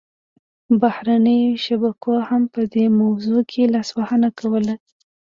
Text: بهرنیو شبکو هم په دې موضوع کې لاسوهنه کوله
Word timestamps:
بهرنیو 0.81 1.53
شبکو 1.65 2.13
هم 2.27 2.41
په 2.53 2.61
دې 2.73 2.85
موضوع 3.01 3.41
کې 3.51 3.71
لاسوهنه 3.73 4.29
کوله 4.39 4.75